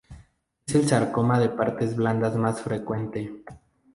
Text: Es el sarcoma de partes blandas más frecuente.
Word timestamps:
Es 0.65 0.73
el 0.73 0.87
sarcoma 0.87 1.39
de 1.39 1.49
partes 1.49 1.95
blandas 1.95 2.35
más 2.35 2.59
frecuente. 2.63 3.43